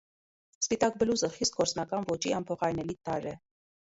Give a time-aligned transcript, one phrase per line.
[0.65, 3.37] Սպիտակ բլուզը խիստ գործնական ոճի անփոխարինելի տարր է։